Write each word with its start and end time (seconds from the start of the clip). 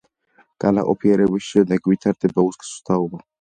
განაყოფიერების 0.63 1.49
შემდეგ 1.49 1.91
ვითარდება 1.93 2.47
უსქესო 2.49 2.83
თაობა. 2.93 3.23